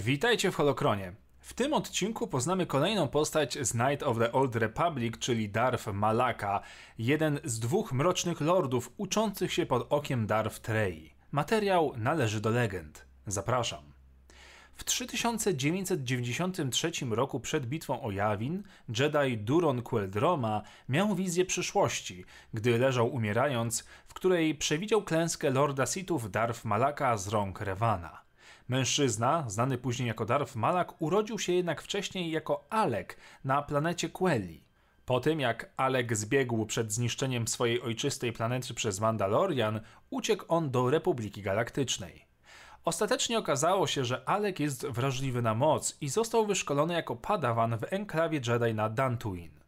[0.00, 1.12] Witajcie w Holokronie.
[1.40, 6.60] W tym odcinku poznamy kolejną postać z Night of the Old Republic, czyli Darth Malaka,
[6.98, 11.14] jeden z dwóch mrocznych lordów uczących się pod okiem Darth Trey.
[11.32, 13.06] Materiał należy do legend.
[13.26, 13.84] Zapraszam.
[14.74, 22.24] W 3993 roku przed bitwą o Yavin, Jedi Duron Queldroma miał wizję przyszłości,
[22.54, 28.25] gdy leżał umierając, w której przewidział klęskę Lorda Sithów Darth Malaka z rąk Revana.
[28.68, 34.64] Mężczyzna, znany później jako Darth Malak, urodził się jednak wcześniej jako Alek na planecie Quelli.
[35.04, 40.90] Po tym jak Alek zbiegł przed zniszczeniem swojej ojczystej planety przez Mandalorian, uciekł on do
[40.90, 42.26] Republiki Galaktycznej.
[42.84, 47.92] Ostatecznie okazało się, że Alek jest wrażliwy na moc i został wyszkolony jako padawan w
[47.92, 49.65] enklawie Jedi na Dantooine.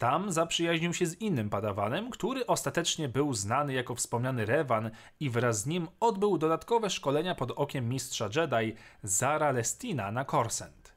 [0.00, 5.60] Tam zaprzyjaźnił się z innym padawanem, który ostatecznie był znany jako wspomniany Revan i wraz
[5.60, 10.92] z nim odbył dodatkowe szkolenia pod okiem mistrza Jedi Zara Lestina na Korsent.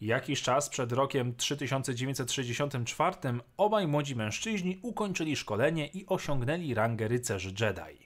[0.00, 3.16] Jakiś czas przed rokiem 3964
[3.56, 8.03] obaj młodzi mężczyźni ukończyli szkolenie i osiągnęli rangę rycerzy Jedi.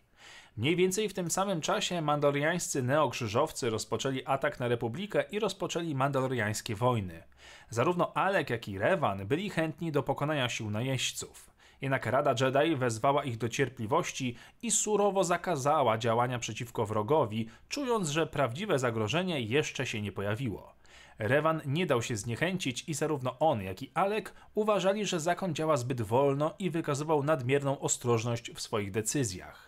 [0.59, 6.75] Mniej więcej w tym samym czasie mandaloriańscy neokrzyżowcy rozpoczęli atak na Republikę i rozpoczęli mandaloriańskie
[6.75, 7.23] wojny.
[7.71, 11.51] Zarówno Alek, jak i Revan byli chętni do pokonania sił najeźdźców.
[11.81, 18.27] Jednak Rada Jedi wezwała ich do cierpliwości i surowo zakazała działania przeciwko wrogowi, czując, że
[18.27, 20.75] prawdziwe zagrożenie jeszcze się nie pojawiło.
[21.19, 25.77] Revan nie dał się zniechęcić i zarówno on, jak i Alek uważali, że zakon działa
[25.77, 29.68] zbyt wolno i wykazywał nadmierną ostrożność w swoich decyzjach.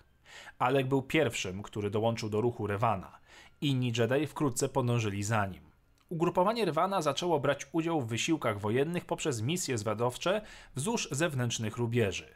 [0.58, 3.18] Alek był pierwszym, który dołączył do ruchu Rewana.
[3.60, 5.70] Inni Jedi wkrótce podążyli za nim.
[6.08, 10.42] Ugrupowanie Rewana zaczęło brać udział w wysiłkach wojennych poprzez misje zwiadowcze
[10.74, 12.34] wzdłuż zewnętrznych rubieży.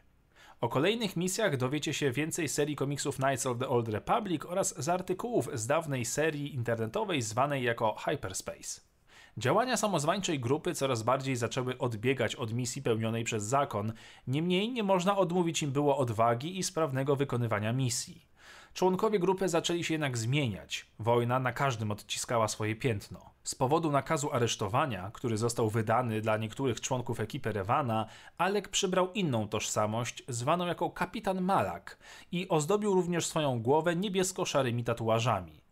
[0.61, 4.89] O kolejnych misjach dowiecie się więcej serii komiksów Knights of the Old Republic oraz z
[4.89, 8.94] artykułów z dawnej serii internetowej zwanej jako Hyperspace.
[9.39, 13.93] Działania samozwańczej grupy coraz bardziej zaczęły odbiegać od misji pełnionej przez zakon,
[14.27, 18.27] niemniej nie można odmówić im było odwagi i sprawnego wykonywania misji.
[18.75, 20.87] Członkowie grupy zaczęli się jednak zmieniać.
[20.99, 23.31] Wojna na każdym odciskała swoje piętno.
[23.45, 28.07] Z powodu nakazu aresztowania, który został wydany dla niektórych członków ekipy Rewana,
[28.39, 31.99] Alek przybrał inną tożsamość, zwaną jako Kapitan Malak
[32.33, 35.64] i ozdobił również swoją głowę niebiesko-szarymi tatuażami.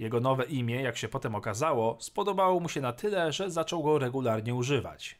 [0.00, 3.98] Jego nowe imię, jak się potem okazało, spodobało mu się na tyle, że zaczął go
[3.98, 5.18] regularnie używać.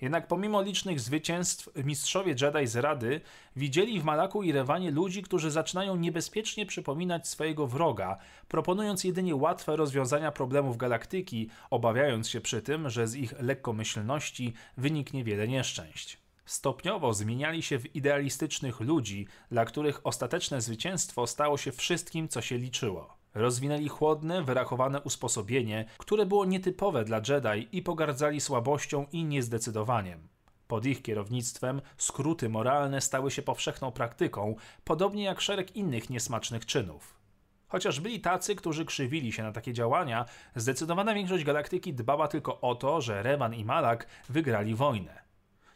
[0.00, 3.20] Jednak pomimo licznych zwycięstw, mistrzowie Jedi z Rady
[3.56, 9.76] widzieli w Malaku i Rewanie ludzi, którzy zaczynają niebezpiecznie przypominać swojego wroga, proponując jedynie łatwe
[9.76, 16.18] rozwiązania problemów galaktyki, obawiając się przy tym, że z ich lekkomyślności wyniknie wiele nieszczęść.
[16.44, 22.58] Stopniowo zmieniali się w idealistycznych ludzi, dla których ostateczne zwycięstwo stało się wszystkim, co się
[22.58, 23.19] liczyło.
[23.34, 30.28] Rozwinęli chłodne, wyrachowane usposobienie, które było nietypowe dla Jedi i pogardzali słabością i niezdecydowaniem.
[30.66, 37.20] Pod ich kierownictwem skróty moralne stały się powszechną praktyką, podobnie jak szereg innych niesmacznych czynów.
[37.68, 40.24] Chociaż byli tacy, którzy krzywili się na takie działania,
[40.56, 45.22] zdecydowana większość galaktyki dbała tylko o to, że Revan i Malak wygrali wojnę.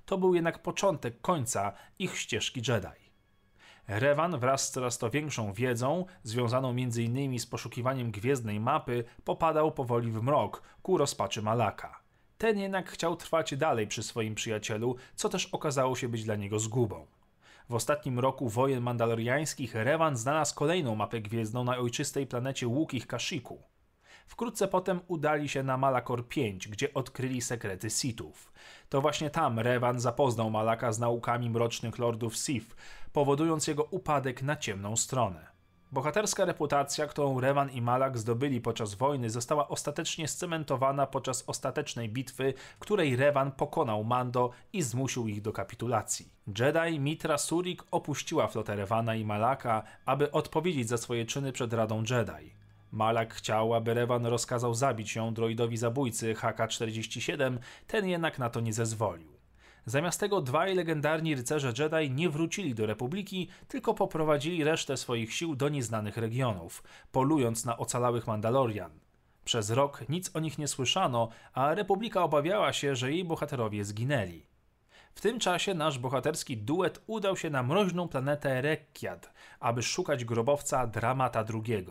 [0.04, 3.03] To był jednak początek końca ich ścieżki Jedi.
[3.88, 7.38] Revan wraz z coraz to większą wiedzą, związaną m.in.
[7.38, 12.00] z poszukiwaniem gwiezdnej mapy, popadał powoli w mrok ku rozpaczy Malaka.
[12.38, 16.58] Ten jednak chciał trwać dalej przy swoim przyjacielu, co też okazało się być dla niego
[16.58, 17.06] zgubą.
[17.68, 23.62] W ostatnim roku wojen mandaloriańskich Revan znalazł kolejną mapę gwiezdną na ojczystej planecie Łukich Kashiku.
[24.26, 28.52] Wkrótce potem udali się na Malakor 5, gdzie odkryli sekrety Sithów.
[28.88, 32.76] To właśnie tam Revan zapoznał Malaka z naukami mrocznych lordów Sith,
[33.12, 35.54] powodując jego upadek na ciemną stronę.
[35.92, 42.54] Bohaterska reputacja, którą Revan i Malak zdobyli podczas wojny, została ostatecznie scementowana podczas ostatecznej bitwy,
[42.78, 46.28] której Revan pokonał Mando i zmusił ich do kapitulacji.
[46.58, 52.02] Jedi Mitra Surik opuściła flotę Revana i Malaka, aby odpowiedzieć za swoje czyny przed Radą
[52.10, 52.63] Jedi.
[52.94, 58.72] Malak chciał, aby Revan rozkazał zabić ją droidowi zabójcy HK-47, ten jednak na to nie
[58.72, 59.32] zezwolił.
[59.86, 65.56] Zamiast tego dwaj legendarni rycerze Jedi nie wrócili do Republiki, tylko poprowadzili resztę swoich sił
[65.56, 66.82] do nieznanych regionów,
[67.12, 68.90] polując na ocalałych Mandalorian.
[69.44, 74.46] Przez rok nic o nich nie słyszano, a Republika obawiała się, że jej bohaterowie zginęli.
[75.14, 80.86] W tym czasie nasz bohaterski duet udał się na mroźną planetę Rekkiad, aby szukać grobowca
[80.86, 81.86] Dramata II.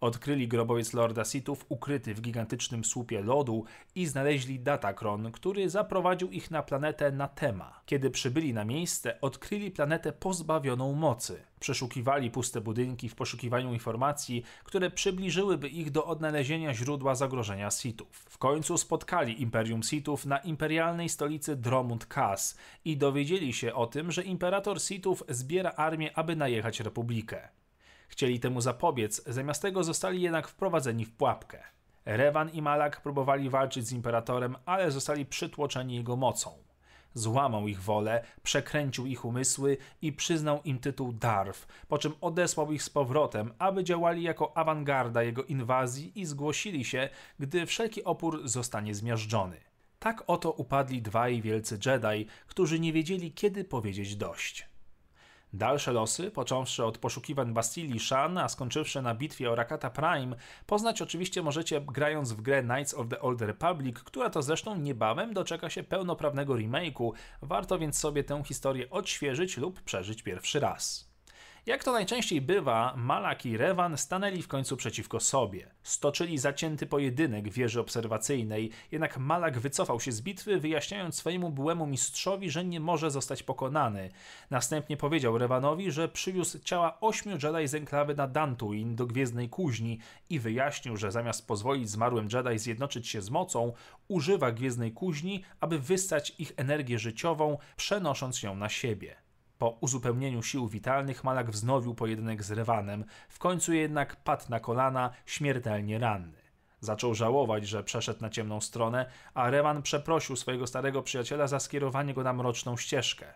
[0.00, 3.64] Odkryli grobowiec Lorda Sithów ukryty w gigantycznym słupie lodu
[3.94, 7.80] i znaleźli Datacron, który zaprowadził ich na planetę Natema.
[7.86, 11.42] Kiedy przybyli na miejsce, odkryli planetę pozbawioną mocy.
[11.60, 18.16] Przeszukiwali puste budynki w poszukiwaniu informacji, które przybliżyłyby ich do odnalezienia źródła zagrożenia Sithów.
[18.16, 24.12] W końcu spotkali Imperium Sithów na imperialnej stolicy Dromund Kas i dowiedzieli się o tym,
[24.12, 27.48] że imperator Sithów zbiera armię, aby najechać Republikę.
[28.08, 31.62] Chcieli temu zapobiec, zamiast tego zostali jednak wprowadzeni w pułapkę.
[32.04, 36.66] Revan i Malak próbowali walczyć z imperatorem, ale zostali przytłoczeni jego mocą.
[37.14, 42.82] Złamał ich wolę, przekręcił ich umysły i przyznał im tytuł Darf, po czym odesłał ich
[42.82, 48.94] z powrotem, aby działali jako awangarda jego inwazji i zgłosili się, gdy wszelki opór zostanie
[48.94, 49.60] zmiażdżony.
[49.98, 54.68] Tak oto upadli dwaj wielcy Jedi, którzy nie wiedzieli, kiedy powiedzieć dość.
[55.56, 60.36] Dalsze losy, począwszy od poszukiwań Bastilii Shan, a skończywszy na bitwie o Rakata Prime,
[60.66, 65.34] poznać oczywiście możecie grając w grę Knights of the Old Republic, która to zresztą niebawem
[65.34, 67.12] doczeka się pełnoprawnego remake'u,
[67.42, 71.05] warto więc sobie tę historię odświeżyć lub przeżyć pierwszy raz.
[71.66, 75.70] Jak to najczęściej bywa, Malak i Revan stanęli w końcu przeciwko sobie.
[75.82, 82.50] Stoczyli zacięty pojedynek wieży obserwacyjnej, jednak Malak wycofał się z bitwy, wyjaśniając swojemu byłemu mistrzowi,
[82.50, 84.10] że nie może zostać pokonany.
[84.50, 89.98] Następnie powiedział Revanowi, że przywiózł ciała ośmiu Jedi z enklawy na Dantuin do Gwiezdnej Kuźni
[90.30, 93.72] i wyjaśnił, że zamiast pozwolić zmarłym Jedi zjednoczyć się z mocą,
[94.08, 99.25] używa Gwiezdnej Kuźni, aby wystać ich energię życiową, przenosząc ją na siebie.
[99.58, 105.10] Po uzupełnieniu sił witalnych Malak wznowił pojedynek z Rewanem, w końcu jednak padł na kolana,
[105.26, 106.38] śmiertelnie ranny.
[106.80, 112.14] Zaczął żałować, że przeszedł na ciemną stronę, a Rewan przeprosił swojego starego przyjaciela za skierowanie
[112.14, 113.26] go na mroczną ścieżkę.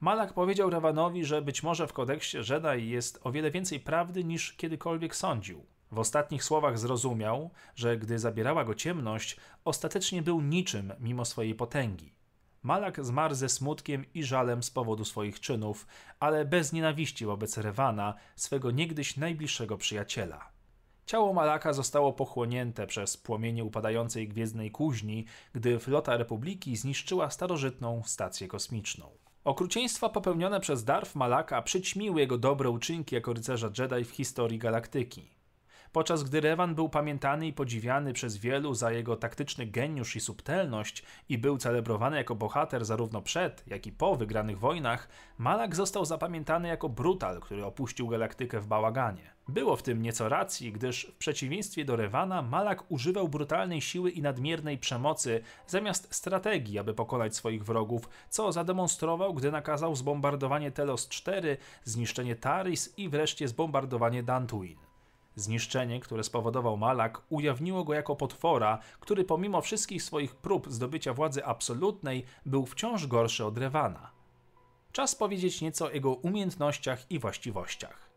[0.00, 4.52] Malak powiedział Rewanowi, że być może w kodeksie Jedi jest o wiele więcej prawdy niż
[4.52, 5.66] kiedykolwiek sądził.
[5.92, 12.12] W ostatnich słowach zrozumiał, że gdy zabierała go ciemność, ostatecznie był niczym mimo swojej potęgi.
[12.62, 15.86] Malak zmarł ze smutkiem i żalem z powodu swoich czynów,
[16.20, 20.48] ale bez nienawiści wobec Rewana, swego niegdyś najbliższego przyjaciela.
[21.06, 28.48] Ciało Malaka zostało pochłonięte przez płomienie upadającej gwiezdnej kuźni, gdy flota Republiki zniszczyła starożytną stację
[28.48, 29.06] kosmiczną.
[29.44, 35.41] Okrucieństwa popełnione przez Darth Malaka przyćmiły jego dobre uczynki jako rycerza Jedi w historii galaktyki
[35.92, 41.02] podczas gdy Revan był pamiętany i podziwiany przez wielu za jego taktyczny geniusz i subtelność
[41.28, 45.08] i był celebrowany jako bohater zarówno przed, jak i po wygranych wojnach,
[45.38, 49.32] Malak został zapamiętany jako brutal, który opuścił galaktykę w bałaganie.
[49.48, 54.22] Było w tym nieco racji, gdyż w przeciwieństwie do Revana Malak używał brutalnej siły i
[54.22, 61.56] nadmiernej przemocy zamiast strategii, aby pokonać swoich wrogów, co zademonstrował, gdy nakazał zbombardowanie Telos 4,
[61.84, 64.91] zniszczenie Taris i wreszcie zbombardowanie Dantooine.
[65.36, 71.44] Zniszczenie, które spowodował Malak, ujawniło go jako potwora, który pomimo wszystkich swoich prób zdobycia władzy
[71.44, 74.10] absolutnej był wciąż gorszy od Rewana.
[74.92, 78.12] Czas powiedzieć nieco o jego umiejętnościach i właściwościach.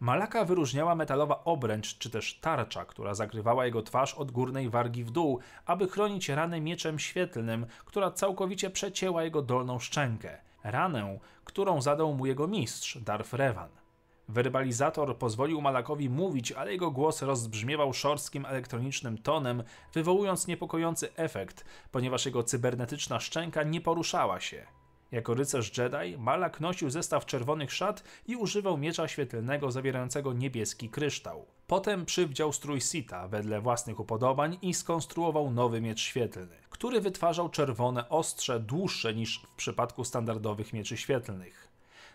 [0.00, 5.10] Malaka wyróżniała metalowa obręcz czy też tarcza, która zakrywała jego twarz od górnej wargi w
[5.10, 10.38] dół, aby chronić ranę mieczem świetlnym, która całkowicie przecięła jego dolną szczękę.
[10.64, 13.83] Ranę, którą zadał mu jego mistrz, Darth Revan.
[14.28, 19.62] Werbalizator pozwolił Malakowi mówić, ale jego głos rozbrzmiewał szorstkim elektronicznym tonem,
[19.92, 24.66] wywołując niepokojący efekt, ponieważ jego cybernetyczna szczęka nie poruszała się.
[25.12, 31.46] Jako rycerz Jedi, Malak nosił zestaw czerwonych szat i używał miecza świetlnego zawierającego niebieski kryształ.
[31.66, 38.08] Potem przywdział strój Sita wedle własnych upodobań i skonstruował nowy miecz świetlny, który wytwarzał czerwone
[38.08, 41.73] ostrze dłuższe niż w przypadku standardowych mieczy świetlnych.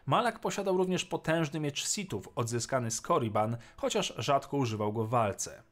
[0.09, 5.63] Malak posiadał również potężny miecz Sithów odzyskany z Korriban, chociaż rzadko używał go w walce.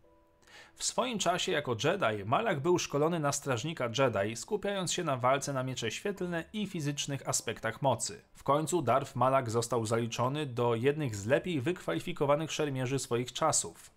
[0.76, 5.54] W swoim czasie jako Jedi Malak był szkolony na strażnika Jedi, skupiając się na walce
[5.54, 8.22] na miecze świetlne i fizycznych aspektach mocy.
[8.34, 13.92] W końcu Darth Malak został zaliczony do jednych z lepiej wykwalifikowanych szermierzy swoich czasów.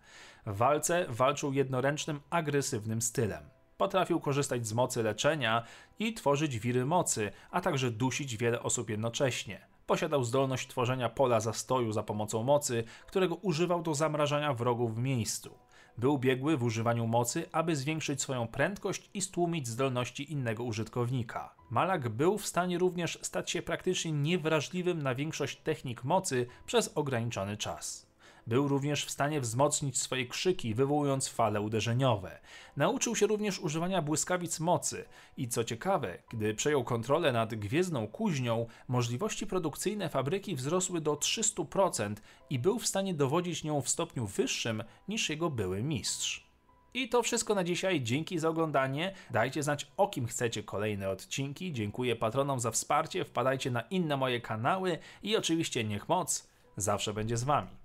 [0.47, 3.43] W walce walczył jednoręcznym, agresywnym stylem.
[3.77, 5.65] Potrafił korzystać z mocy leczenia
[5.99, 9.70] i tworzyć wiry mocy, a także dusić wiele osób jednocześnie.
[9.91, 15.59] Posiadał zdolność tworzenia pola zastoju za pomocą mocy, którego używał do zamrażania wrogów w miejscu.
[15.99, 21.55] Był biegły w używaniu mocy, aby zwiększyć swoją prędkość i stłumić zdolności innego użytkownika.
[21.71, 27.57] Malak był w stanie również stać się praktycznie niewrażliwym na większość technik mocy przez ograniczony
[27.57, 28.10] czas.
[28.51, 32.39] Był również w stanie wzmocnić swoje krzyki, wywołując fale uderzeniowe.
[32.77, 35.05] Nauczył się również używania błyskawic mocy
[35.37, 42.15] i co ciekawe, gdy przejął kontrolę nad Gwiezdną Kuźnią, możliwości produkcyjne fabryki wzrosły do 300%
[42.51, 46.51] i był w stanie dowodzić nią w stopniu wyższym niż jego były mistrz.
[46.95, 48.03] I to wszystko na dzisiaj.
[48.03, 49.15] Dzięki za oglądanie.
[49.31, 51.73] Dajcie znać, o kim chcecie kolejne odcinki.
[51.73, 53.25] Dziękuję patronom za wsparcie.
[53.25, 57.80] Wpadajcie na inne moje kanały i oczywiście niech moc zawsze będzie z wami.